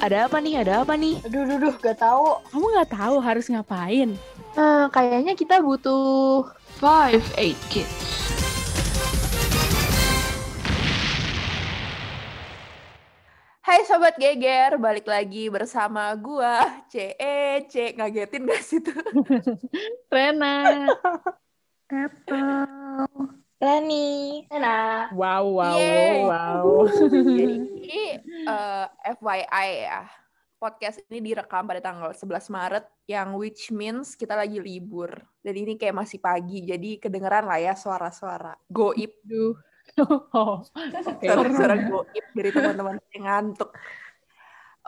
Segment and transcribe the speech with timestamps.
[0.00, 0.64] Ada apa nih?
[0.64, 1.20] Ada apa nih?
[1.28, 2.40] Aduh, aduh, aduh, gak tahu.
[2.48, 4.16] Kamu nggak tahu harus ngapain?
[4.56, 6.48] Eh, kayaknya kita butuh
[6.80, 7.92] five eight kids.
[13.60, 19.04] Hai Sobat Geger, balik lagi bersama gua, CE, C, ngagetin gak sih tuh?
[20.16, 20.88] Rena.
[23.60, 24.48] Rani.
[24.56, 26.24] Nah, Wow, wow, Yeay.
[26.24, 26.64] wow.
[26.88, 28.04] jadi
[28.48, 28.86] eh,
[29.20, 30.08] FYI ya,
[30.56, 35.12] podcast ini direkam pada tanggal 11 Maret, yang which means kita lagi libur.
[35.44, 39.52] Dan ini kayak masih pagi, jadi kedengeran lah ya suara-suara goib, Duh.
[40.32, 40.64] Oh,
[41.20, 43.76] suara-suara goib dari teman-teman yang ngantuk.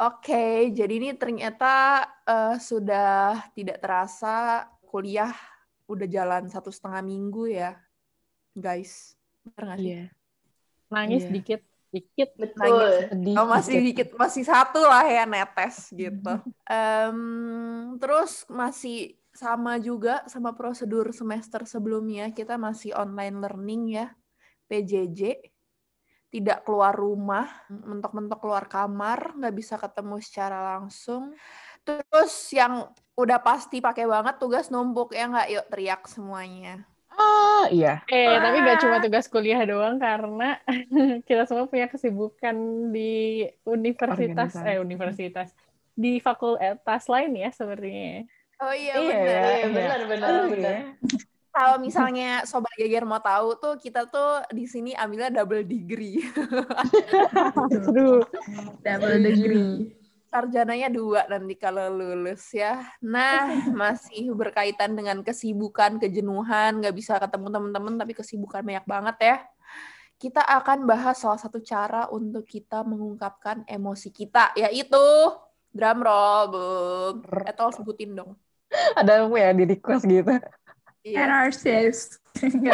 [0.01, 5.37] Oke, jadi ini ternyata eh, sudah tidak terasa kuliah
[5.93, 7.77] udah jalan satu setengah minggu ya,
[8.55, 9.17] guys.
[9.43, 9.89] Bener nggak sih?
[9.89, 10.05] Iya.
[10.93, 11.33] Nangis Iya.
[11.33, 12.31] dikit, dikit.
[12.37, 12.95] Nangis.
[13.11, 13.35] Sedih.
[13.37, 16.35] Oh, masih dikit, masih satu lah ya netes gitu.
[16.69, 17.21] Em,
[17.99, 24.07] terus masih sama juga sama prosedur semester sebelumnya, kita masih online learning ya,
[24.69, 25.41] PJJ.
[26.33, 31.37] Tidak keluar rumah, mentok-mentok keluar kamar, nggak bisa ketemu secara langsung.
[31.85, 35.49] Terus yang udah pasti pakai banget tugas numpuk ya nggak?
[35.53, 36.89] Yuk teriak semuanya.
[37.13, 38.01] Ah, iya.
[38.07, 40.57] Eh, tapi gak cuma tugas kuliah doang karena
[41.29, 42.57] kita semua punya kesibukan
[42.89, 44.73] di universitas, Organisasi.
[44.73, 45.49] eh universitas,
[45.93, 48.25] di fakultas lain ya sepertinya.
[48.59, 49.45] Oh iya, Iya, benar.
[49.45, 49.67] iya.
[49.69, 50.73] benar, benar, Oh, benar.
[50.73, 50.81] iya.
[51.53, 56.25] Kalau misalnya Sobat Geger mau tahu tuh, kita tuh di sini ambilnya double degree.
[57.77, 58.25] Aduh,
[58.81, 59.93] double degree.
[60.33, 62.81] Sarjananya dua nanti kalau lulus ya.
[63.05, 63.53] Nah,
[63.85, 69.37] masih berkaitan dengan kesibukan, kejenuhan, nggak bisa ketemu teman-teman, tapi kesibukan banyak banget ya.
[70.17, 75.05] Kita akan bahas salah satu cara untuk kita mengungkapkan emosi kita, yaitu
[75.69, 77.17] drum roll, Bung.
[77.45, 78.33] Etol sebutin dong.
[78.97, 80.33] Ada apa ya di request gitu?
[81.05, 81.29] Iya.
[81.45, 81.93] Aksen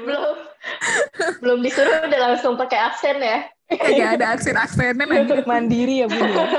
[0.00, 0.08] dulu.
[0.08, 0.49] belum
[1.40, 5.46] belum disuruh udah langsung pakai aksen ya Nggak ada aksen-aksennya lagi.
[5.46, 6.46] Mandiri ya, Bun ya.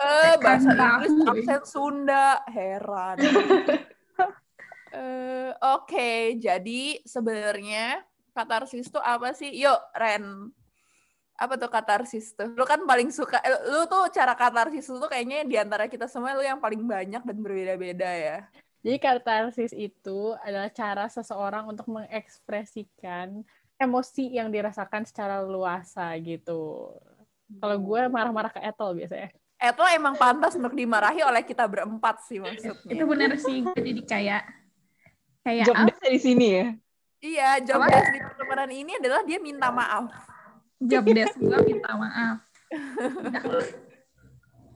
[0.00, 0.72] Eh, bahasa.
[1.04, 3.16] Inggris aksen Sunda, heran.
[4.90, 8.02] Eh, Oke, jadi sebenarnya
[8.34, 9.54] katarsis tuh apa sih?
[9.62, 10.50] Yuk, Ren.
[11.38, 12.50] Apa tuh katarsis tuh?
[12.58, 16.34] Lu kan paling suka, eh, lu tuh cara katarsis tuh kayaknya di antara kita semua
[16.34, 18.38] lu yang paling banyak dan berbeda-beda ya.
[18.80, 23.44] Jadi katarsis itu adalah cara seseorang untuk mengekspresikan
[23.76, 26.92] emosi yang dirasakan secara luasa gitu.
[27.60, 29.28] Kalau gue marah-marah ke Etol biasanya.
[29.60, 32.92] Itu emang pantas untuk dimarahi oleh kita berempat sih maksudnya.
[32.96, 33.60] Itu benar sih.
[33.60, 34.42] Gue jadi kayak
[35.44, 35.86] kayak Job apa?
[35.92, 36.66] desk di sini ya.
[37.20, 40.08] Iya, job desk di pertemanan ini adalah dia minta maaf.
[40.80, 42.40] Job desk gue minta maaf.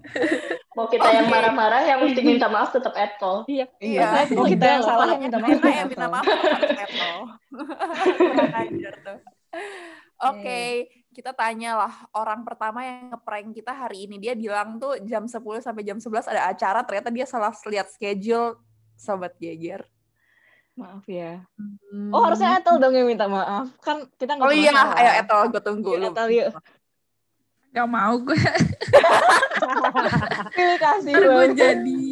[0.74, 3.66] mau kita yang marah-marah yang mesti minta maaf tetap etol Iya.
[3.78, 4.26] Iya.
[4.34, 5.62] Oh, kita yang salah yang minta maaf.
[5.62, 7.20] Yang minta maaf Apple.
[10.24, 14.16] Oke, kita tanyalah orang pertama yang ngeprank kita hari ini.
[14.18, 18.58] Dia bilang tuh jam 10 sampai jam 11 ada acara, ternyata dia salah lihat schedule
[18.98, 19.84] sobat geger.
[20.74, 21.38] Maaf ya.
[22.10, 23.70] Oh, harusnya Etel dong yang minta maaf.
[23.78, 26.06] Kan kita nggak Oh iya, ayo Etel, gue tunggu Yuk, lu.
[26.10, 26.50] Etel, yuk.
[27.74, 28.38] Gak mau gue.
[30.54, 31.56] Pilih kasih gue banget.
[31.56, 32.04] jadi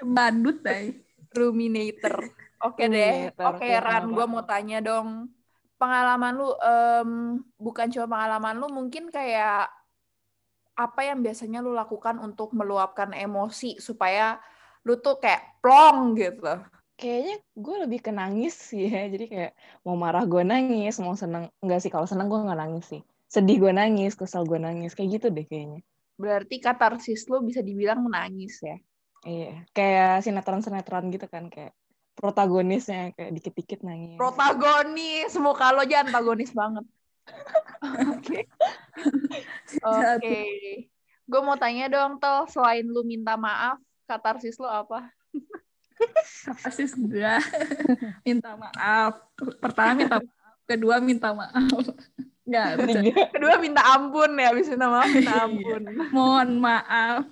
[0.00, 0.86] badut deh.
[1.30, 2.16] Ruminator.
[2.60, 3.30] Oke deh.
[3.30, 5.30] Ruminator, Oke oke, Ran, gue mau tanya dong.
[5.80, 7.10] Pengalaman lu, em,
[7.56, 9.72] bukan cuma pengalaman lu, mungkin kayak
[10.76, 14.40] apa yang biasanya lu lakukan untuk meluapkan emosi supaya
[14.84, 16.56] lu tuh kayak plong gitu.
[17.00, 19.08] Kayaknya gue lebih ke nangis sih ya.
[19.08, 19.52] Jadi kayak
[19.84, 21.48] mau marah gue nangis, mau seneng.
[21.64, 23.00] Enggak sih, kalau seneng gue nggak nangis sih.
[23.28, 24.92] Sedih gue nangis, kesel gue nangis.
[24.92, 25.80] Kayak gitu deh kayaknya.
[26.20, 28.76] Berarti katarsis lu bisa dibilang menangis ya.
[29.24, 31.48] Iya, kayak sinetron-sinetron gitu kan.
[31.48, 31.72] Kayak
[32.12, 34.20] protagonisnya kayak dikit-dikit nangis.
[34.20, 36.84] Protagonis, muka lo aja antagonis banget.
[38.12, 38.44] Oke.
[39.80, 40.40] Oke.
[41.24, 45.08] Gue mau tanya dong, Tel, selain lu minta maaf, katarsis lu apa?
[46.44, 47.34] Narsis gue
[48.26, 49.20] minta maaf.
[49.62, 50.58] Pertama minta maaf.
[50.66, 51.70] Kedua minta maaf.
[52.50, 53.06] Gak, bercanda.
[53.06, 53.24] Tiga.
[53.30, 55.82] Kedua minta ampun ya, habis minta maaf minta ampun.
[56.10, 57.22] mohon maaf.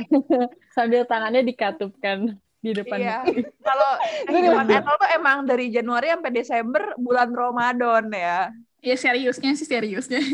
[0.76, 2.96] Sambil tangannya dikatupkan di depan.
[2.96, 3.20] Iya.
[3.60, 3.90] Kalau
[4.32, 8.48] kehidupan Etol tuh emang dari Januari sampai Desember bulan Ramadan ya.
[8.80, 10.24] Ya seriusnya sih seriusnya.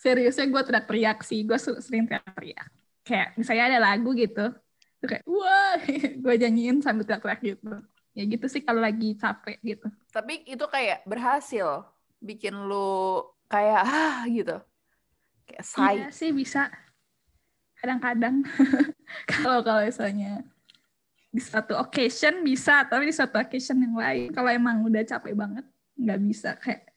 [0.00, 1.44] seriusnya gue teriak-teriak sih.
[1.44, 2.68] Gue sering teriak-teriak.
[3.04, 4.52] Kayak misalnya ada lagu gitu.
[4.98, 5.76] Terus kayak wah,
[6.24, 7.72] gue nyanyiin sambil teriak-teriak gitu.
[8.16, 9.86] Ya gitu sih kalau lagi capek gitu.
[10.10, 11.84] Tapi itu kayak berhasil.
[12.18, 14.58] Bikin lu kayak ah gitu.
[15.48, 16.68] Kayak say Iya sih bisa.
[17.78, 18.42] Kadang-kadang.
[19.30, 20.44] Kalau kalau misalnya
[21.32, 24.28] di suatu occasion bisa, tapi di suatu occasion yang lain.
[24.36, 25.64] Kalau emang udah capek banget
[25.96, 26.60] nggak bisa.
[26.60, 26.92] Kayak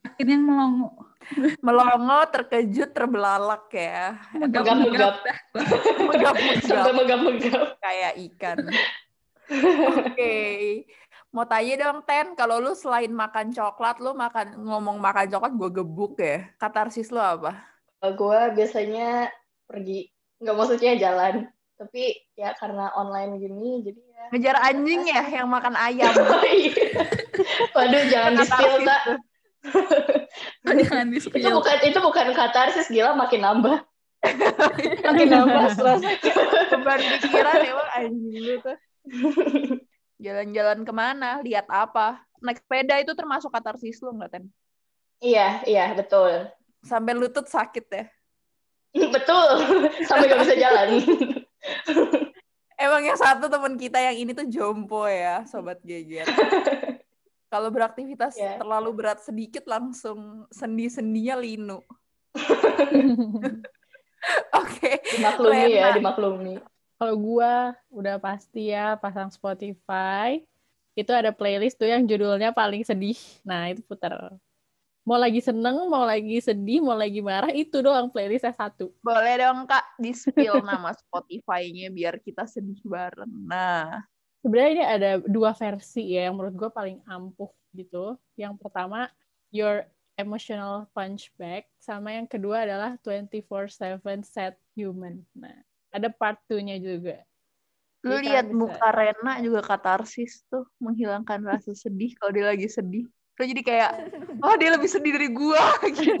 [0.00, 0.88] akhirnya melongo,
[1.66, 4.16] melongo terkejut terbelalak ya.
[4.32, 5.14] Megap-megap.
[5.20, 5.38] dah.
[6.00, 6.64] megap-megap.
[6.64, 7.76] Sampai megap-megap.
[7.84, 8.56] kayak ikan.
[9.92, 10.32] Oke
[11.34, 15.70] mau tanya dong Ten kalau lu selain makan coklat lu makan ngomong makan coklat gue
[15.82, 16.46] gebuk ya.
[16.62, 17.58] Katarsis lu apa?
[18.14, 19.34] Gue biasanya
[19.66, 25.50] pergi nggak maksudnya jalan tapi ya karena online gini jadi ya ngejar anjing ya yang
[25.50, 26.14] makan ayam.
[26.14, 27.02] Oh, iya.
[27.74, 29.02] waduh jangan di spill tak.
[30.62, 33.82] Jangan di itu bukan itu bukan katarsis gila makin nambah.
[35.04, 36.00] Makin nambah stres.
[36.72, 38.76] beban pikiran emang anjing lu tuh
[40.24, 44.44] jalan-jalan ke mana lihat apa naik sepeda itu termasuk katarsis lu nggak Ten
[45.20, 46.48] iya iya betul
[46.80, 48.04] sampai lutut sakit ya
[49.14, 49.46] betul
[50.08, 50.88] sampai gak bisa jalan
[52.74, 56.26] Emang yang satu teman kita yang ini tuh jompo ya, sobat geger.
[57.54, 58.58] Kalau beraktivitas Ya.
[58.58, 61.78] terlalu berat sedikit langsung sendi-sendinya linu.
[64.58, 64.92] Oke.
[65.14, 65.96] dimaklumi ya Lena.
[65.96, 66.54] dimaklumi
[67.04, 70.40] Kalau gua udah pasti ya pasang Spotify,
[70.96, 73.20] itu ada playlist tuh yang judulnya paling sedih.
[73.44, 74.32] Nah, itu putar.
[75.04, 78.88] Mau lagi seneng, mau lagi sedih, mau lagi marah, itu doang playlistnya satu.
[79.04, 83.28] Boleh dong Kak di-spill nama Spotify-nya biar kita sedih bareng.
[83.44, 84.00] Nah,
[84.40, 88.16] Sebenarnya ini ada dua versi ya yang menurut gue paling ampuh gitu.
[88.36, 89.08] Yang pertama,
[89.48, 89.88] Your
[90.20, 95.24] Emotional Punchback, sama yang kedua adalah 24/7 Sad Human.
[95.32, 97.22] Nah, ada part 2-nya juga.
[98.04, 102.68] lu Jadi lihat bisa- muka Rena juga katarsis tuh menghilangkan rasa sedih kalau dia lagi
[102.68, 103.08] sedih.
[103.34, 103.90] Lu jadi kayak,
[104.44, 105.56] oh dia lebih sedih dari gua
[105.96, 106.20] gitu.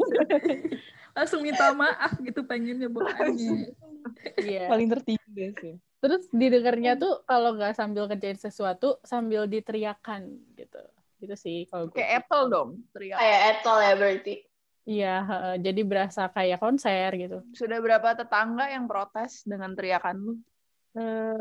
[1.12, 3.76] Langsung minta maaf gitu pengennya bukannya.
[4.40, 4.66] Iya.
[4.72, 5.76] Paling tertindas ya.
[6.00, 10.80] Terus didengarnya tuh kalau nggak sambil kerjain sesuatu, sambil diteriakan gitu.
[11.20, 11.92] Gitu sih kalau.
[11.92, 13.20] Kayak Apple dong, teriak.
[13.20, 14.34] kayak etol ya berarti
[14.84, 15.16] Iya,
[15.56, 17.40] jadi berasa kayak konser gitu.
[17.56, 20.34] Sudah berapa tetangga yang protes dengan teriakan lu?
[20.92, 21.40] Eh,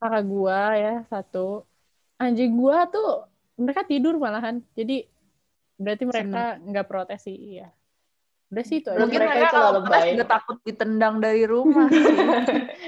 [0.00, 1.68] kakak gua ya satu,
[2.16, 3.28] anjing gua tuh
[3.60, 4.64] mereka tidur malahan.
[4.72, 5.04] Jadi
[5.76, 7.68] berarti mereka nggak protes sih, iya.
[8.48, 9.04] Udah sih itu aja.
[9.04, 12.16] Mungkin mereka mereka kalau protes udah takut ditendang dari rumah sih.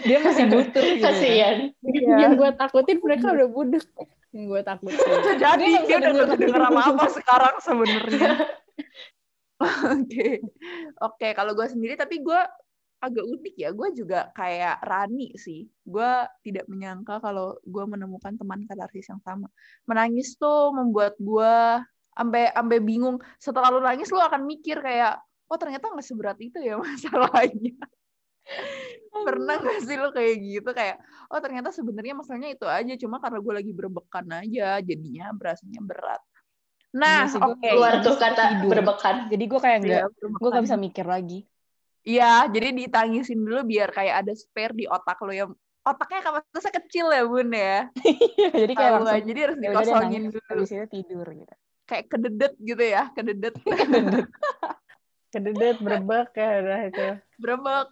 [0.08, 1.04] Dia masih butuh gitu.
[1.04, 1.12] ya.
[1.12, 1.56] kasian
[2.08, 3.84] Yang gue takutin mereka udah budek.
[4.32, 5.06] Yang gue takutin.
[5.36, 6.40] Jadi Dia udah nggak denger.
[6.48, 8.30] denger apa-apa sekarang sebenarnya.
[9.92, 10.40] Oke,
[11.04, 11.28] oke.
[11.36, 12.40] Kalau gue sendiri, tapi gue
[13.00, 13.68] agak unik ya.
[13.76, 15.68] Gue juga kayak Rani sih.
[15.84, 16.10] Gue
[16.44, 19.48] tidak menyangka kalau gue menemukan teman katarsis yang sama.
[19.84, 21.54] Menangis tuh membuat gue
[22.16, 23.20] sampai sampai bingung.
[23.36, 25.20] Setelah lu nangis, lu akan mikir kayak,
[25.52, 27.76] oh ternyata nggak seberat itu ya masalahnya.
[29.10, 30.96] Pernah gak sih lu kayak gitu kayak,
[31.34, 36.22] oh ternyata sebenarnya masalahnya itu aja, cuma karena gue lagi berbekan aja, jadinya berasanya berat.
[36.90, 37.68] Nah, Iya oke.
[37.70, 38.70] keluar Habis tuh kata tidur.
[38.74, 41.38] berbekan Jadi gue kayak nggak, Iya, gue nggak bisa mikir lagi.
[42.00, 45.50] Iya, jadi ditangisin dulu biar kayak ada spare di otak lo yang
[45.84, 47.78] otaknya kapasitasnya kecil ya bun ya.
[48.56, 49.28] Jadi kayak langsung nggak?
[49.28, 50.48] jadi harus ya dikosongin nangis, dulu.
[50.50, 51.54] habis itu tidur gitu.
[51.86, 53.54] Kayak kededet gitu ya, kededet.
[55.30, 57.06] Kededet, berebek ya udah itu.
[57.38, 57.88] Berebek.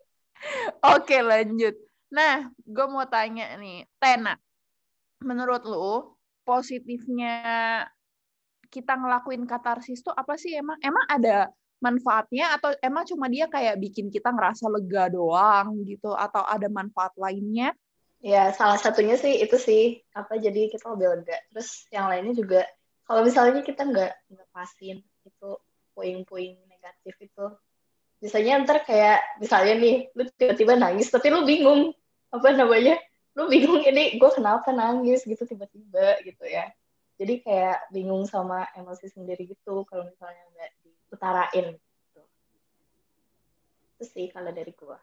[0.96, 1.76] Oke lanjut.
[2.08, 4.32] Nah, gue mau tanya nih, Tena,
[5.20, 6.16] menurut lu
[6.48, 7.84] positifnya
[8.68, 10.56] kita ngelakuin katarsis tuh apa sih?
[10.56, 10.76] Emang?
[10.80, 11.48] Emang ada
[11.78, 17.14] manfaatnya atau emang cuma dia kayak bikin kita ngerasa lega doang gitu atau ada manfaat
[17.14, 17.72] lainnya?
[18.18, 20.02] ya salah satunya sih itu sih.
[20.14, 21.38] Apa jadi kita lebih lega?
[21.54, 22.66] Terus yang lainnya juga
[23.06, 25.50] kalau misalnya kita nggak ngepasin itu
[25.94, 27.46] puing-puing negatif itu
[28.18, 31.94] misalnya ntar kayak misalnya nih lu tiba-tiba nangis tapi lu bingung.
[32.28, 32.98] Apa namanya?
[33.38, 36.68] Lu bingung ini gue kenapa nangis gitu tiba-tiba gitu ya
[37.18, 42.20] jadi kayak bingung sama emosi sendiri gitu kalau misalnya nggak diutarain gitu.
[43.98, 44.98] itu sih kalau dari gue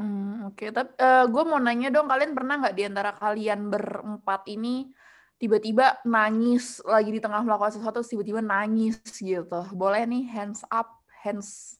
[0.00, 0.96] Hmm, Oke, tapi
[1.28, 4.88] gue mau nanya dong, kalian pernah nggak di antara kalian berempat ini
[5.36, 9.60] tiba-tiba nangis lagi di tengah melakukan sesuatu, tiba-tiba nangis gitu?
[9.76, 11.76] Boleh nih hands up, hands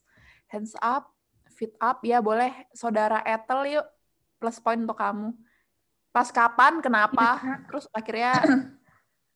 [0.53, 1.09] hands up,
[1.49, 2.53] feet up ya, boleh.
[2.77, 3.87] Saudara Ethel yuk,
[4.37, 5.33] plus point untuk kamu.
[6.13, 7.41] Pas kapan, kenapa,
[7.73, 8.45] terus akhirnya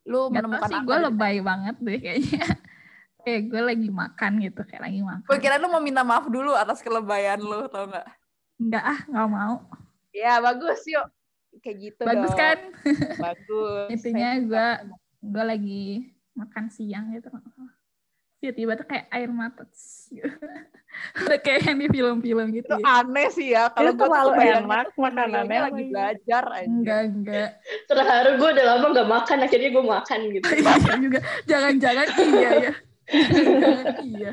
[0.04, 0.87] lu Gak menemukan sih, apa?
[0.87, 2.46] gue lebay banget deh kayaknya.
[3.25, 5.25] Kayak gue lagi makan gitu, kayak lagi makan.
[5.25, 8.04] Gue kira lu mau minta maaf dulu atas kelebayan lu, tau nggak?
[8.61, 9.54] Enggak ah, nggak mau.
[10.12, 11.08] Ya bagus yuk,
[11.64, 12.37] kayak gitu Bagus dong.
[12.37, 12.58] kan?
[13.25, 13.88] Bagus.
[13.96, 14.68] Intinya gue
[15.25, 15.84] gue lagi
[16.37, 17.32] makan siang gitu
[18.44, 20.20] tiba-tiba tuh kayak air mata gitu.
[21.27, 23.03] udah kayak yang di film-film gitu Itu ya.
[23.03, 23.69] aneh sih ya.
[23.71, 24.63] Kalau gue terlalu enak
[24.95, 26.67] makanannya makanannya lagi belajar aja.
[26.69, 27.49] enggak enggak
[27.91, 30.45] Terharu gue udah lama gak makan, akhirnya gue makan gitu.
[30.61, 32.73] iya juga jangan-jangan iya ya
[33.31, 34.33] jangan iya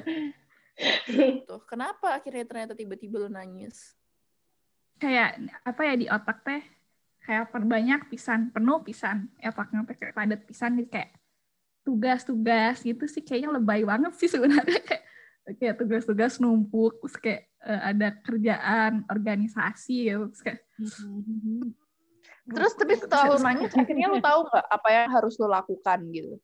[1.46, 3.94] Tuh, kenapa akhirnya ternyata tiba-tiba lu nangis?
[5.01, 6.62] kayak apa ya di otak teh
[7.25, 11.18] kayak perbanyak pisan penuh pisan otaknya teh kayak padat pisan gitu kayak
[11.82, 15.03] tugas-tugas gitu sih kayaknya lebay banget sih sebenarnya kayak
[15.57, 20.29] kayak tugas-tugas numpuk terus kayak eh, ada kerjaan organisasi gitu.
[20.29, 20.60] Terus kayak
[22.41, 26.36] Terus tapi setelah lu nangis, akhirnya lu tahu nggak apa yang harus lu lakukan gitu?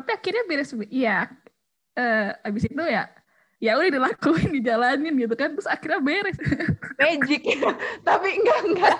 [0.00, 1.28] tapi akhirnya beres iya.
[1.92, 3.04] Eh abis itu ya
[3.60, 5.52] ya udah dilakuin dijalanin gitu kan.
[5.52, 6.40] Terus akhirnya beres.
[7.00, 7.42] Magic.
[8.08, 8.96] tapi enggak enggak.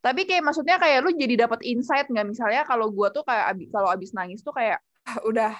[0.00, 2.26] Tapi kayak maksudnya kayak lu jadi dapat insight nggak?
[2.26, 5.52] Misalnya kalau gua tuh kayak abi, kalau abis nangis tuh kayak ah, udah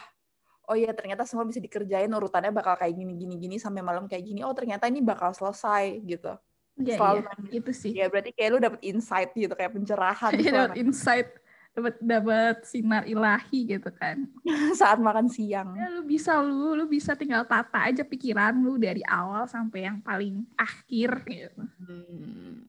[0.68, 4.24] oh iya ternyata semua bisa dikerjain urutannya bakal kayak gini gini gini sampai malam kayak
[4.28, 4.44] gini.
[4.44, 6.36] Oh ternyata ini bakal selesai gitu.
[6.78, 7.50] Ya, Selalu iya, nangis.
[7.50, 7.92] itu sih.
[7.96, 11.28] Ya berarti kayak lu dapet insight gitu kayak pencerahan Iya, setelah dapat insight
[11.74, 14.26] dapat dapat sinar ilahi gitu kan.
[14.80, 15.74] Saat makan siang.
[15.74, 19.98] Ya lu bisa lu lu bisa tinggal tata aja pikiran lu dari awal sampai yang
[20.04, 21.62] paling akhir gitu.
[21.82, 22.62] Hmm.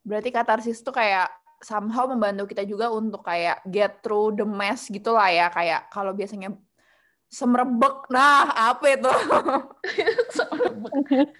[0.00, 1.28] Berarti katarsis tuh kayak
[1.60, 5.46] somehow membantu kita juga untuk kayak get through the mess gitu lah ya.
[5.52, 6.56] Kayak kalau biasanya
[7.30, 9.06] semerebek, nah apa itu?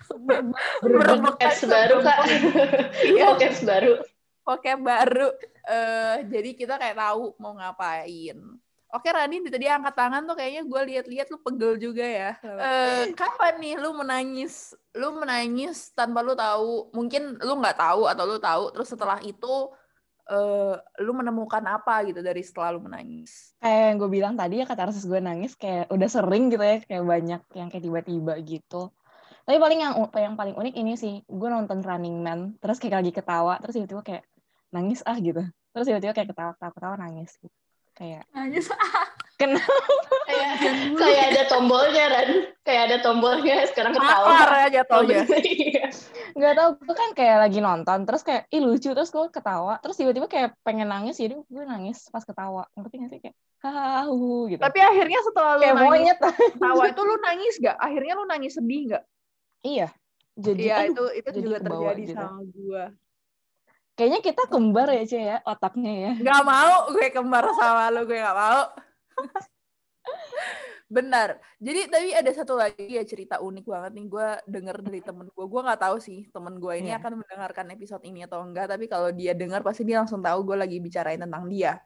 [0.07, 2.19] Semerebek Podcast baru kak.
[3.11, 3.35] Iya.
[3.67, 3.93] Baru.
[4.47, 5.29] Oke baru.
[5.71, 8.39] eh jadi kita kayak tahu mau ngapain.
[8.91, 12.35] Oke Rani tadi angkat tangan tuh kayaknya gue lihat-lihat lu pegel juga ya.
[12.43, 14.75] Eh kapan nih lu menangis?
[14.99, 16.91] Lu menangis tanpa lu tahu.
[16.91, 18.75] Mungkin lu nggak tahu atau lu tahu.
[18.75, 19.71] Terus setelah itu
[20.31, 23.51] eh lu menemukan apa gitu dari setelah lu menangis?
[23.59, 27.05] kayak yang gue bilang tadi ya katarsis gue nangis kayak udah sering gitu ya kayak
[27.05, 28.95] banyak yang kayak tiba-tiba gitu.
[29.43, 33.11] Tapi paling yang yang paling unik ini sih gue nonton Running Man terus kayak lagi
[33.11, 34.25] ketawa terus tiba-tiba kayak
[34.71, 35.43] nangis ah gitu.
[35.75, 37.57] Terus tiba-tiba kayak ketawa ketawa, ketawa nangis gitu.
[37.99, 38.71] Kayak nangis
[39.41, 39.73] kenapa
[40.29, 40.53] Kayak
[41.01, 42.31] kayak ada tombolnya Ran.
[42.61, 44.27] Kayak ada tombolnya sekarang ketawa.
[44.29, 45.21] Makar ya jatuhnya.
[45.61, 45.87] Iya.
[46.31, 49.99] nggak tahu gue kan kayak lagi nonton terus kayak ih lucu terus gue ketawa terus
[49.99, 54.07] tiba-tiba kayak pengen nangis jadi gue nangis pas ketawa ngerti nggak sih kayak hahaha
[54.47, 57.77] gitu Tapi akhirnya setelah lu kayak nangis monyet ketawa itu lu nangis gak?
[57.77, 59.05] Akhirnya lu nangis sedih gak?
[59.67, 59.89] iya
[60.39, 62.15] jadi Iya kan itu itu jadi juga kebawa terjadi gitu.
[62.15, 62.85] sama gua.
[63.99, 68.17] kayaknya kita kembar ya Cie ya otaknya ya Gak mau gue kembar sama lu, gue
[68.17, 68.63] gak mau.
[70.91, 71.39] Benar.
[71.63, 74.07] Jadi tapi ada satu lagi ya cerita unik banget nih.
[74.11, 75.45] Gue denger dari temen gue.
[75.47, 76.99] Gue nggak tahu sih temen gue ini Iya.
[76.99, 78.67] akan mendengarkan episode ini atau enggak.
[78.75, 81.79] Tapi kalau dia dengar pasti dia langsung tahu gue lagi bicarain tentang dia.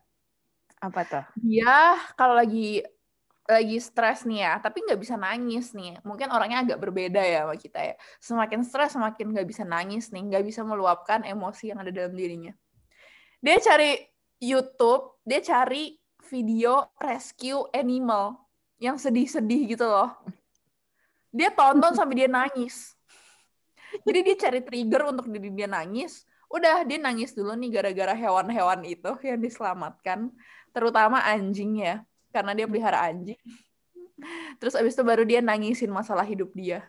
[0.84, 2.84] apa tuh Dia kalau lagi
[3.44, 6.00] lagi stres nih ya, tapi nggak bisa nangis nih.
[6.04, 7.94] Mungkin orangnya agak berbeda ya sama kita ya.
[8.20, 12.52] Semakin stres semakin nggak bisa nangis nih, nggak bisa meluapkan emosi yang ada dalam dirinya.
[13.44, 14.00] Dia cari
[14.40, 15.92] YouTube, dia cari
[16.26, 18.44] video rescue animal
[18.80, 20.12] yang sedih-sedih gitu loh.
[21.30, 22.94] Dia tonton sampai dia nangis.
[24.02, 26.26] Jadi dia cari trigger untuk diri dia nangis.
[26.50, 30.30] Udah dia nangis dulu nih gara-gara hewan-hewan itu yang diselamatkan,
[30.70, 33.38] terutama anjing ya, karena dia pelihara anjing.
[34.62, 36.86] Terus abis itu baru dia nangisin masalah hidup dia.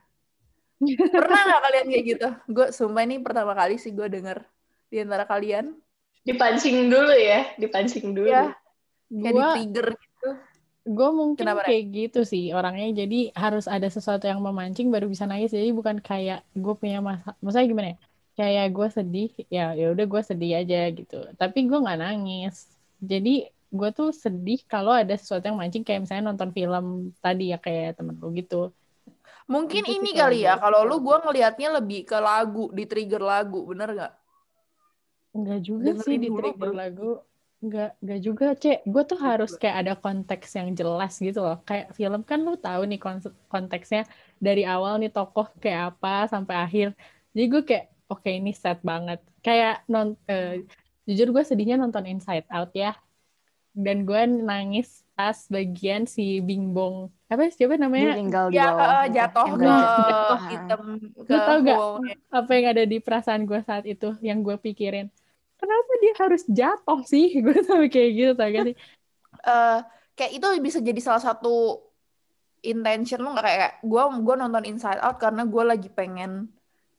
[1.13, 2.29] Pernah nggak kalian kayak gitu?
[2.51, 4.43] Gue sumpah ini pertama kali sih gue denger
[4.91, 5.73] di antara kalian.
[6.25, 8.29] Dipancing dulu ya, dipancing dulu.
[8.29, 8.53] Iya.
[9.09, 10.29] Kayak di Gue trigger gitu.
[10.85, 11.69] gue mungkin Kenapa, Ray?
[11.69, 12.89] kayak gitu sih orangnya.
[13.05, 15.49] Jadi harus ada sesuatu yang memancing baru bisa nangis.
[15.53, 17.97] Jadi bukan kayak gue punya masa, maksudnya gimana ya?
[18.35, 21.19] Kayak gue sedih, ya ya udah gue sedih aja gitu.
[21.39, 22.69] Tapi gue nggak nangis.
[23.01, 27.57] Jadi gue tuh sedih kalau ada sesuatu yang mancing kayak misalnya nonton film tadi ya
[27.57, 28.69] kayak temen lu gitu.
[29.45, 33.21] Mungkin Itu ini sih kali ya, kalau lu gue ngelihatnya lebih ke lagu, di trigger
[33.21, 34.13] lagu, bener nggak?
[35.37, 37.11] Enggak juga sih Dengerin di dulu trigger lagu.
[37.65, 38.85] Enggak, enggak juga, Cek.
[38.85, 41.57] Gue tuh harus kayak ada konteks yang jelas gitu loh.
[41.65, 43.01] Kayak film kan lu tahu nih
[43.49, 44.05] konteksnya
[44.37, 46.87] dari awal nih tokoh kayak apa sampai akhir.
[47.33, 49.17] Jadi gue kayak oke ini set banget.
[49.41, 50.61] Kayak non eh,
[51.03, 52.93] jujur gue sedihnya nonton Inside Out ya.
[53.73, 58.83] Dan gue nangis pas bagian si Bingbong apa siapa dia namanya tinggal di Ya bawah
[58.85, 59.15] eh, gitu.
[59.17, 60.39] jatuh ke nggak- jatuh.
[60.47, 60.81] hitam
[61.17, 61.79] ke tau nggak?
[61.79, 62.15] hole-nya.
[62.29, 65.07] apa yang ada di perasaan gue saat itu yang gue pikirin
[65.65, 68.77] kenapa dia harus jatuh sih gue sampai kayak gitu tau gak sih
[69.45, 69.79] eh
[70.15, 71.81] kayak itu bisa jadi salah satu
[72.61, 76.49] intention lu nggak kayak gue gua nonton Inside Out karena gue lagi pengen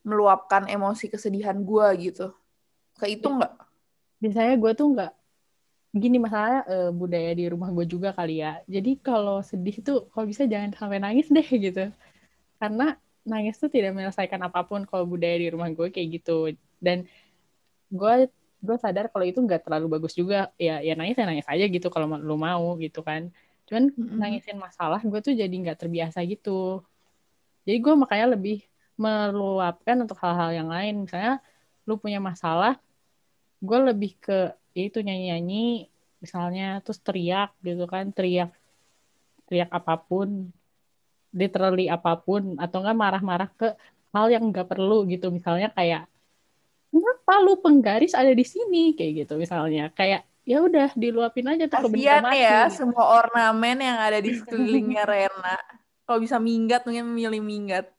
[0.07, 2.31] meluapkan emosi kesedihan gue gitu
[2.99, 3.53] kayak itu nggak
[4.23, 5.13] biasanya gue tuh nggak
[5.97, 8.61] gini masalahnya eh, budaya di rumah gue juga kali ya.
[8.69, 11.89] Jadi kalau sedih tuh kalau bisa jangan sampai nangis deh gitu.
[12.61, 12.97] Karena
[13.27, 16.53] nangis tuh tidak menyelesaikan apa pun kalau budaya di rumah gue kayak gitu.
[16.79, 17.09] Dan
[17.89, 18.15] gue
[18.67, 20.37] gue sadar kalau itu nggak terlalu bagus juga.
[20.67, 23.23] Ya ya nangis ya nangis aja gitu kalau lu mau gitu kan.
[23.69, 24.21] Cuman Mm-mm.
[24.21, 26.51] nangisin masalah gue tuh jadi nggak terbiasa gitu.
[27.67, 28.57] Jadi gue makanya lebih
[29.05, 30.95] meluapkan untuk hal-hal yang lain.
[31.05, 31.33] Misalnya
[31.89, 32.71] lu punya masalah,
[33.67, 34.33] gue lebih ke
[34.77, 35.57] ya itu nyanyi-nyanyi
[36.25, 38.49] misalnya terus teriak gitu kan teriak
[39.47, 40.29] teriak apa pun
[41.41, 43.67] literally apa pun atau enggak marah-marah ke
[44.15, 46.03] hal yang nggak perlu gitu misalnya kayak
[46.97, 51.85] kenapa lu penggaris ada di sini kayak gitu misalnya kayak ya udah diluapin aja tuh
[51.85, 55.59] Kasian mati ya semua ornamen yang ada di sekelilingnya Rena.
[56.07, 57.91] Kalau bisa minggat mungkin memilih minggat.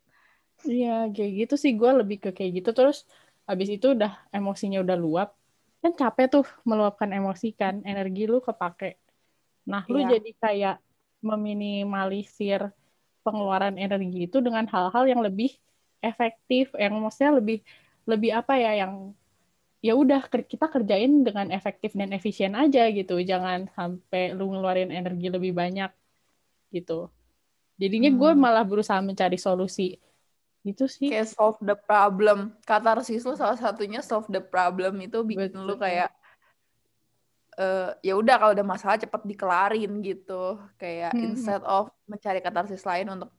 [0.63, 3.03] Iya, kayak gitu sih gue lebih ke kayak gitu terus
[3.45, 5.29] habis itu udah emosinya udah luap
[5.83, 8.97] kan capek tuh meluapkan emosi kan energi lu kepake.
[9.69, 10.17] Nah, lu Iya.
[10.17, 10.75] jadi kayak
[11.21, 12.61] meminimalisir
[13.21, 15.51] pengeluaran energi itu dengan hal-hal yang lebih
[16.01, 17.61] efektif, yang maksudnya lebih
[18.07, 19.11] lebih apa ya yang
[19.77, 23.19] ya udah kita kerjain dengan efektif dan efisien aja gitu.
[23.21, 25.91] Jangan sampai lu ngeluarin energi lebih banyak
[26.73, 27.11] gitu.
[27.77, 28.41] Jadinya gue Hmm.
[28.41, 30.01] malah berusaha mencari solusi
[30.65, 31.13] itu sih.
[31.13, 32.57] Kayak solve the problem.
[32.65, 35.85] Katarsis lu salah satunya solve the problem itu bikin lu Betul.
[35.85, 36.09] kayak
[37.57, 40.57] eh ya udah kalau udah masalah cepet dikelarin gitu.
[40.77, 41.33] Kayak Hmm.
[41.33, 43.29] instead of mencari katarsis lain untuk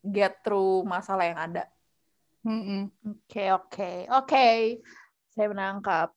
[0.00, 1.64] get through masalah yang ada.
[2.44, 4.46] Oke, oke, oke.
[5.32, 6.08] Saya menangkap.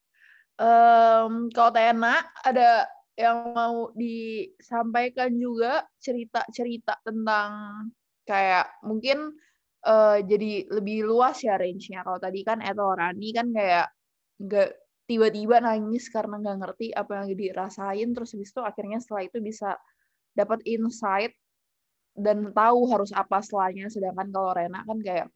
[0.59, 2.87] Em, kalau Tena ada
[3.17, 7.51] yang mau disampaikan juga cerita-cerita tentang
[8.27, 9.33] kayak mungkin
[9.87, 12.03] eh, jadi lebih luas ya range-nya.
[12.07, 13.87] Kalau tadi kan Eto Rani kan kayak
[14.43, 14.69] nggak
[15.09, 19.75] tiba-tiba nangis karena nggak ngerti apa yang dirasain terus habis itu akhirnya setelah itu bisa
[20.37, 21.33] dapat insight
[22.17, 25.27] dan tahu harus apa setelahnya sedangkan kalau Rena kan kayak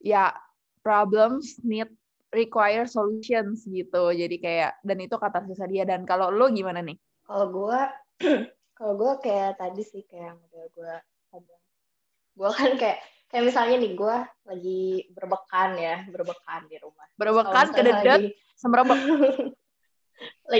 [0.00, 0.32] ya
[0.80, 1.88] problems need
[2.30, 6.96] require solutions gitu jadi kayak dan itu katarsis dia dan kalau lo gimana nih
[7.30, 7.80] Kalau gue,
[8.78, 10.94] kalau gue kayak tadi sih kayak yang udah gue
[11.30, 11.62] ngomong.
[12.34, 12.98] Gue kan kayak
[13.30, 14.16] kayak misalnya nih gue
[14.50, 14.82] lagi
[15.14, 17.06] berbekan ya, berbekan di rumah.
[17.14, 18.28] berbekan ke misalnya dedet lagi,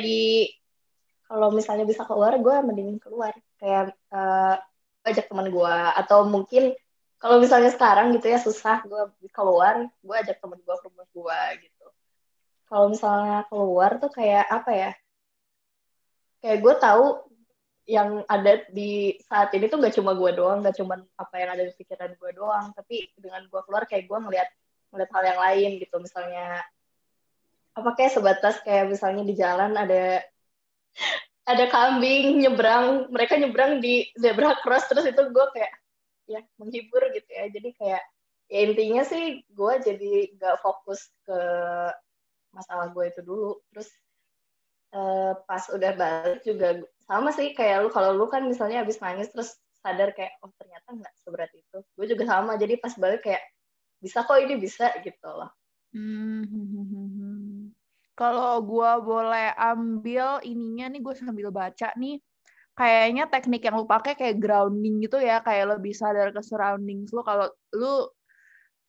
[1.27, 3.35] kalau misalnya bisa keluar, gue mending keluar.
[3.59, 4.57] Kayak eh,
[5.11, 6.71] ajak teman gue atau mungkin
[7.21, 11.41] kalau misalnya sekarang gitu ya susah gue keluar, gue ajak teman gue ke rumah gue
[11.69, 11.87] gitu.
[12.65, 14.93] Kalau misalnya keluar tuh kayak apa ya?
[16.41, 17.05] Kayak gue tahu
[17.85, 21.69] yang ada di saat ini tuh gak cuma gue doang, gak cuma apa yang ada
[21.69, 24.49] di pikiran gue doang, tapi dengan gue keluar kayak gue ngeliat
[24.89, 26.65] ngeliat hal yang lain gitu, misalnya
[27.77, 30.25] apa kayak sebatas kayak misalnya di jalan ada
[31.53, 35.73] ada kambing nyebrang, mereka nyebrang di zebra cross terus itu gue kayak
[36.31, 38.03] ya menghibur gitu ya, jadi kayak
[38.51, 41.41] ya intinya sih gue jadi gak fokus ke
[42.55, 43.91] masalah gue itu dulu, terus
[44.95, 47.89] eh, pas udah balik juga sama sih kayak lu.
[47.91, 51.79] Kalau lu kan misalnya habis nangis terus sadar kayak oh ternyata nggak seberat itu.
[51.99, 52.55] Gue juga sama.
[52.55, 53.43] Jadi pas balik kayak
[53.99, 55.51] bisa kok ini bisa gitu loh.
[55.91, 57.71] Hmm.
[58.15, 62.21] Kalau gua boleh ambil ininya nih, gue sambil baca nih.
[62.81, 67.21] Kayaknya teknik yang lu pakai kayak grounding gitu ya, kayak lebih sadar ke surroundings lu.
[67.21, 68.09] Kalau lu,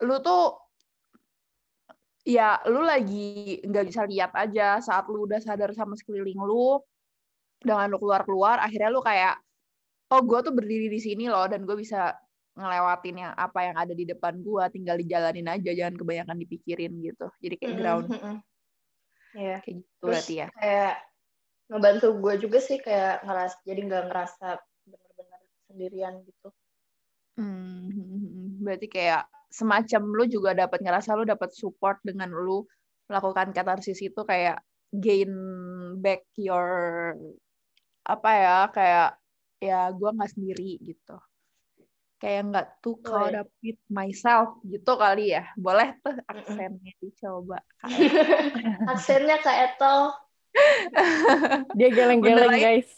[0.08, 0.56] lu tuh
[2.24, 6.78] ya lu lagi nggak bisa lihat aja saat lu udah sadar sama sekeliling lu
[7.62, 9.42] dengan lu keluar-keluar akhirnya lu kayak
[10.14, 12.14] oh gue tuh berdiri di sini loh dan gue bisa
[12.54, 17.28] ngelewatin yang apa yang ada di depan gue tinggal dijalanin aja jangan kebanyakan dipikirin gitu
[17.42, 18.08] jadi kayak ground
[19.32, 19.64] Iya.
[19.64, 20.96] kayak gitu Terus berarti ya kayak
[21.72, 26.48] ngebantu gue juga sih kayak ngeras jadi nggak ngerasa bener-bener sendirian gitu.
[27.40, 27.88] Hmm,
[28.68, 32.68] berarti kayak semacam lu juga dapat ngerasa lu dapat support dengan lu
[33.08, 34.60] melakukan katarsis itu kayak
[34.92, 35.32] gain
[36.04, 37.16] back your
[38.04, 39.10] apa ya kayak
[39.64, 41.16] ya gue nggak sendiri gitu.
[42.20, 43.42] Kayak nggak Boleh.
[43.42, 45.48] up with myself gitu kali ya.
[45.56, 47.64] Boleh tuh aksennya dicoba.
[48.92, 50.12] Aksennya kayak Eto
[51.78, 52.90] Dia geleng-geleng guys.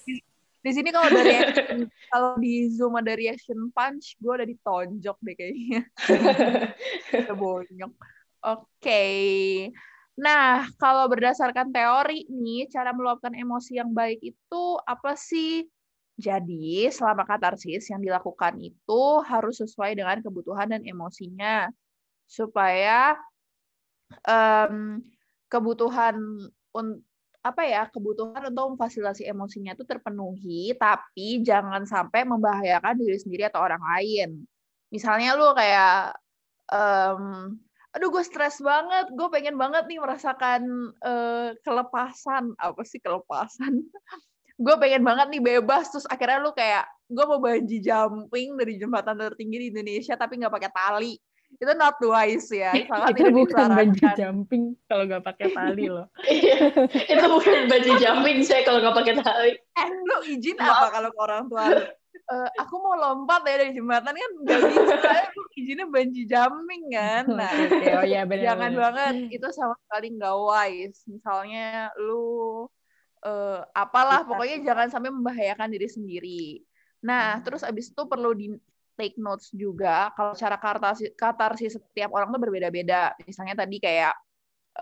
[0.64, 5.82] di sini kalau reaction kalau di zoom ada reaction punch gue udah ditonjok deh kayaknya.
[7.20, 7.94] Udah bonyok.
[8.48, 9.04] Oke.
[10.16, 15.68] Nah kalau berdasarkan teori nih cara meluapkan emosi yang baik itu apa sih?
[16.16, 21.68] Jadi selama katarsis yang dilakukan itu harus sesuai dengan kebutuhan dan emosinya
[22.24, 23.18] supaya
[24.24, 25.02] em,
[25.50, 26.16] kebutuhan
[26.72, 27.02] un-
[27.44, 33.60] apa ya kebutuhan untuk memfasilitasi emosinya itu terpenuhi, tapi jangan sampai membahayakan diri sendiri atau
[33.60, 34.48] orang lain.
[34.88, 36.16] Misalnya lu kayak,
[36.72, 37.52] um,
[37.92, 43.84] aduh gue stres banget, gue pengen banget nih merasakan uh, kelepasan, apa sih kelepasan?
[44.64, 49.20] gue pengen banget nih bebas, terus akhirnya lu kayak gue mau banji jumping dari jembatan
[49.20, 51.14] tertinggi di Indonesia tapi nggak pakai tali
[51.58, 56.08] itu not wise ya sangat itu bukan banji jumping kalau nggak pakai tali loh.
[56.26, 56.72] Iya,
[57.08, 59.52] itu bukan banji jumping saya kalau nggak pakai tali.
[59.58, 61.84] Eh lu izin apa kalau ke orang tua lu?
[62.24, 64.96] Uh, aku mau lompat ya dari jembatan kan gak bisa.
[65.36, 67.28] Lu izinnya banji jumping kan?
[67.28, 68.80] Nah okay, oh, ya, bener, jangan bener.
[68.80, 69.14] banget.
[69.28, 71.04] Itu sama sekali nggak wise.
[71.12, 72.64] Misalnya lu
[73.28, 76.46] uh, apalah pokoknya jangan sampai membahayakan diri sendiri.
[77.04, 77.44] Nah, hmm.
[77.44, 78.56] terus abis itu perlu di
[78.98, 83.14] take notes juga kalau cara katarsis, katarsis setiap orang tuh berbeda-beda.
[83.26, 84.14] Misalnya tadi kayak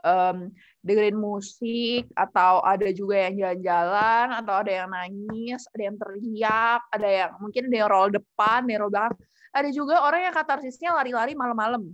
[0.04, 0.52] um,
[0.84, 7.10] dengerin musik atau ada juga yang jalan-jalan atau ada yang nangis, ada yang teriak, ada
[7.10, 9.15] yang mungkin ada yang roll depan, ada yang roll belakang.
[9.52, 11.91] Ada juga orang yang katarsisnya lari-lari malam-malam.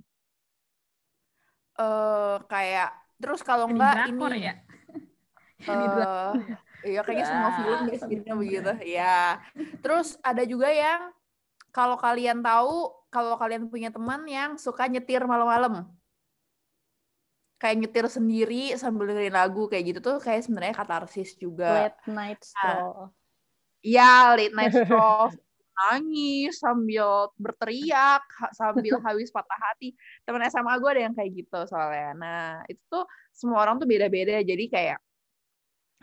[1.78, 2.90] Uh, kayak
[3.22, 4.54] terus kalau enggak ini ya?
[5.70, 6.34] uh,
[6.86, 8.72] Iya kayaknya semua film biasanya begitu.
[8.86, 9.42] Ya.
[9.82, 11.10] Terus ada juga yang
[11.78, 15.86] kalau kalian tahu, kalau kalian punya teman yang suka nyetir malam-malam.
[17.62, 21.94] Kayak nyetir sendiri sambil dengerin lagu kayak gitu tuh kayak sebenarnya katarsis juga.
[21.94, 22.50] Late night nah.
[22.50, 23.02] stroll.
[23.86, 25.30] Iya, late night stroll.
[25.78, 28.26] nangis sambil berteriak
[28.58, 29.94] sambil habis patah hati
[30.26, 34.42] teman SMA gue ada yang kayak gitu soalnya nah itu tuh semua orang tuh beda-beda
[34.42, 34.98] jadi kayak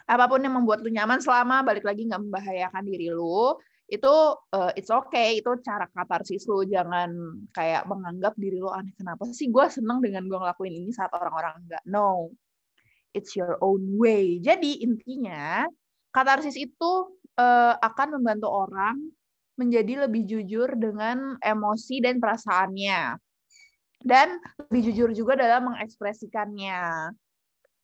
[0.06, 3.58] apa pun yang membuat lu nyaman selama balik lagi nggak membahayakan diri lu
[3.88, 4.14] itu
[4.55, 5.40] uh, it's okay.
[5.40, 6.64] Itu cara katarsis lu.
[6.64, 7.11] Jangan
[7.53, 8.92] kayak menganggap diri lu aneh.
[8.97, 11.85] Kenapa sih gue seneng dengan gue ngelakuin ini saat orang-orang enggak?
[11.85, 12.33] No.
[13.14, 14.42] It's your own way.
[14.42, 15.68] Jadi intinya
[16.11, 16.92] katarsis itu
[17.38, 18.99] uh, akan membantu orang
[19.55, 23.18] menjadi lebih jujur dengan emosi dan perasaannya.
[24.05, 27.14] Dan lebih jujur juga dalam mengekspresikannya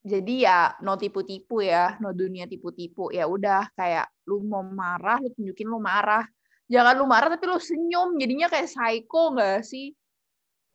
[0.01, 3.13] jadi ya no tipu-tipu ya, no dunia tipu-tipu.
[3.13, 6.25] Ya udah kayak lu mau marah, lu tunjukin lu marah.
[6.71, 8.17] Jangan lu marah tapi lu senyum.
[8.17, 9.93] Jadinya kayak psycho gak sih?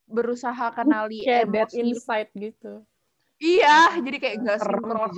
[0.05, 1.75] Berusaha kenali kayak emosi.
[1.81, 2.85] insight gitu.
[3.41, 5.09] Iya, jadi kayak enggak sinkron.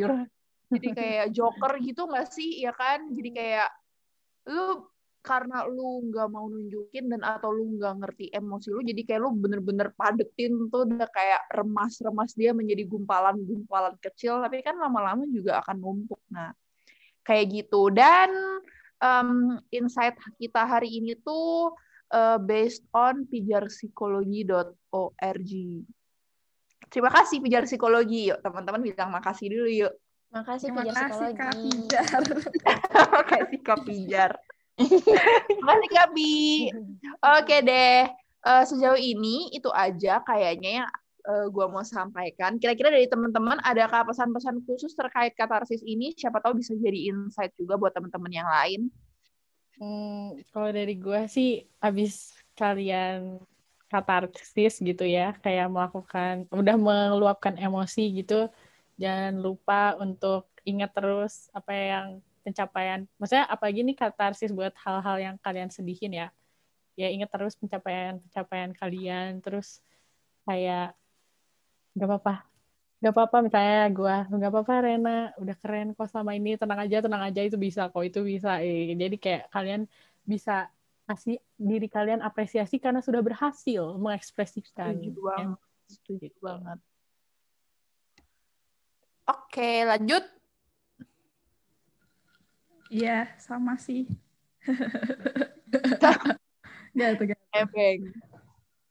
[0.67, 2.63] Jadi kayak joker gitu gak sih?
[2.63, 3.11] Ya kan?
[3.11, 3.69] Jadi kayak
[4.47, 4.87] lu
[5.27, 9.35] karena lu nggak mau nunjukin dan atau lu nggak ngerti emosi lu jadi kayak lu
[9.35, 15.75] bener-bener padetin tuh udah kayak remas-remas dia menjadi gumpalan-gumpalan kecil tapi kan lama-lama juga akan
[15.83, 16.23] numpuk.
[16.31, 16.55] Nah
[17.27, 17.91] kayak gitu.
[17.91, 18.31] Dan
[19.03, 21.75] um, insight kita hari ini tuh
[22.15, 25.51] uh, based on pijarpsikologi.org
[26.87, 29.91] terima kasih pijar psikologi yuk teman-teman bilang makasih dulu yuk.
[30.27, 32.19] Makasih Terima Pijar kasih Kak Pijar.
[33.15, 34.35] Makasih Kak Pijar.
[34.77, 36.69] Makasih Kak Bi.
[37.41, 38.07] Oke deh.
[38.45, 40.87] Uh, sejauh ini itu aja kayaknya yang
[41.27, 42.55] uh, gue mau sampaikan.
[42.61, 46.15] Kira-kira dari teman-teman adakah pesan-pesan khusus terkait katarsis ini?
[46.15, 48.81] Siapa tahu bisa jadi insight juga buat teman-teman yang lain.
[49.77, 53.37] Hmm, kalau dari gue sih, abis kalian
[53.87, 58.49] katarsis gitu ya, kayak melakukan, udah meluapkan emosi gitu,
[58.97, 62.05] jangan lupa untuk ingat terus apa yang
[62.47, 63.03] pencapaian.
[63.19, 66.27] Maksudnya apalagi nih katarsis buat hal-hal yang kalian sedihin ya.
[66.95, 69.83] Ya ingat terus pencapaian pencapaian kalian terus
[70.47, 70.95] kayak
[71.93, 72.47] gak apa-apa
[72.97, 77.21] gak apa-apa misalnya gue gak apa-apa Rena udah keren kok sama ini tenang aja tenang
[77.29, 78.63] aja itu bisa kok itu bisa.
[78.63, 78.95] Eh.
[78.97, 79.85] jadi kayak kalian
[80.25, 80.71] bisa
[81.05, 84.97] kasih diri kalian apresiasi karena sudah berhasil mengekspresikan.
[84.97, 86.79] Setuju banget setuju banget.
[89.27, 90.23] Oke lanjut
[92.87, 94.07] Iya, sama sih.
[96.95, 97.39] Gak tuh, gak.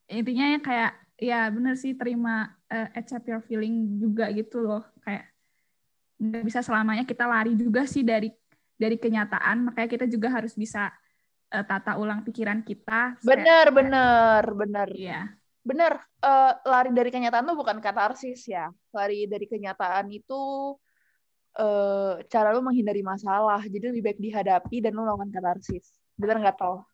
[0.06, 4.84] Intinya ya kayak, ya bener sih terima uh, accept your feeling juga gitu loh.
[5.02, 5.32] Kayak
[6.16, 8.30] nggak bisa selamanya kita lari juga sih dari
[8.76, 9.72] dari kenyataan.
[9.72, 10.92] Makanya kita juga harus bisa
[11.50, 13.18] uh, tata ulang pikiran kita.
[13.24, 14.88] Bener, kayak, bener, bener.
[14.92, 15.20] Iya.
[15.66, 18.70] Bener, uh, lari dari kenyataan tuh bukan katarsis ya.
[18.94, 20.38] Lari dari kenyataan itu
[21.58, 23.60] uh, cara lu menghindari masalah.
[23.64, 25.96] Jadi lebih baik dihadapi dan lu melakukan katarsis.
[26.16, 26.84] Bener nggak tau?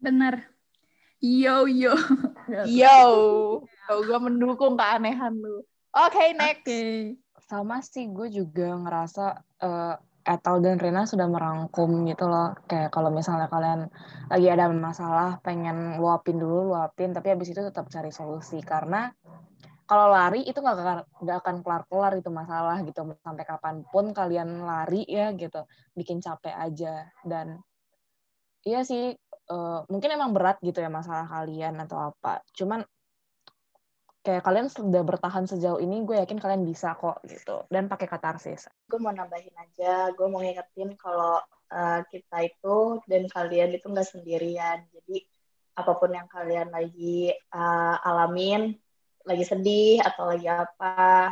[0.00, 0.46] Bener.
[1.20, 1.92] Yo yo.
[2.64, 2.98] Yo.
[3.90, 5.60] Oh, gue mendukung keanehan lu.
[5.90, 6.64] Oke, okay, next.
[6.64, 7.18] Okay.
[7.50, 12.54] Sama sih, gue juga ngerasa uh, Etal dan Rina sudah merangkum gitu loh.
[12.70, 13.90] Kayak kalau misalnya kalian
[14.30, 18.62] lagi ada masalah, pengen luapin dulu, luapin, tapi habis itu tetap cari solusi.
[18.62, 19.10] Karena
[19.90, 23.10] kalau lari itu nggak nggak akan kelar kelar itu masalah gitu.
[23.26, 25.66] Sampai kapan pun kalian lari ya gitu.
[25.98, 27.10] Bikin capek aja.
[27.26, 27.58] Dan
[28.62, 29.10] iya sih
[29.50, 32.38] uh, mungkin emang berat gitu ya masalah kalian atau apa.
[32.54, 32.86] Cuman
[34.22, 37.66] kayak kalian sudah bertahan sejauh ini gue yakin kalian bisa kok gitu.
[37.66, 38.70] Dan pakai katarsis.
[38.86, 40.14] Gue mau nambahin aja.
[40.14, 41.42] Gue mau ngingetin kalau
[41.74, 44.86] uh, kita itu dan kalian itu nggak sendirian.
[44.94, 45.26] Jadi
[45.74, 48.78] apa pun yang kalian lagi uh, alamin
[49.30, 51.30] lagi sedih atau lagi apa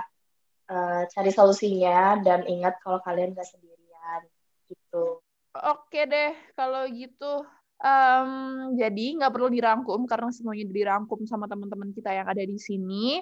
[0.71, 4.23] uh, cari solusinya dan ingat kalau kalian gak sendirian
[4.71, 5.19] gitu.
[5.59, 7.43] Oke deh kalau gitu
[7.83, 8.31] um,
[8.79, 13.19] jadi nggak perlu dirangkum karena semuanya dirangkum sama teman-teman kita yang ada di sini.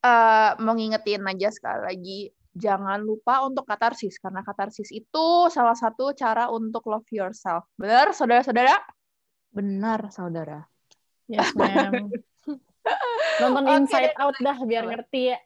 [0.00, 2.20] Uh, mau ngingetin aja sekali lagi
[2.56, 7.68] jangan lupa untuk katarsis karena katarsis itu salah satu cara untuk love yourself.
[7.76, 8.76] Benar saudara-saudara?
[9.52, 10.64] Benar saudara.
[11.26, 12.06] Yes ma'am
[13.42, 15.38] Nonton okay, Inside Out dah biar ngerti ya.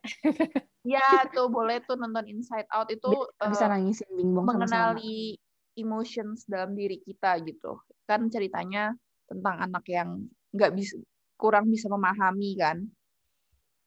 [0.87, 3.11] ya tuh boleh tuh nonton Inside Out itu
[3.51, 5.79] bisa uh, nangisin bingbong mengenali -sama.
[5.81, 7.83] emotions dalam diri kita gitu.
[8.07, 8.95] Kan ceritanya
[9.27, 10.25] tentang anak yang
[10.55, 10.99] nggak bisa
[11.41, 12.85] kurang bisa memahami kan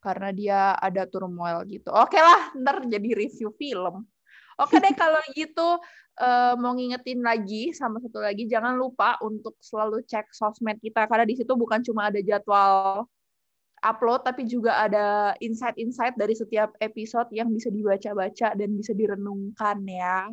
[0.04, 1.88] karena dia ada turmoil gitu.
[1.96, 4.04] Oke lah, ntar jadi review film.
[4.60, 5.80] Oke deh kalau gitu
[6.20, 11.26] uh, mau ngingetin lagi sama satu lagi jangan lupa untuk selalu cek sosmed kita karena
[11.26, 13.08] di situ bukan cuma ada jadwal
[13.84, 20.32] upload tapi juga ada insight-insight dari setiap episode yang bisa dibaca-baca dan bisa direnungkan ya.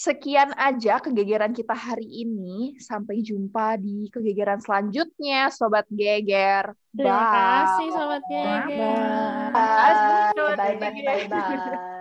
[0.00, 2.80] Sekian aja kegegeran kita hari ini.
[2.80, 6.72] Sampai jumpa di kegegeran selanjutnya, Sobat Geger.
[6.96, 9.52] Terima kasih, Sobat Geger.
[9.52, 10.32] Bye.
[10.56, 10.56] Bye.
[10.56, 10.76] Bye.
[10.80, 11.28] Bye.
[11.28, 11.28] Bye.
[11.28, 11.99] Bye.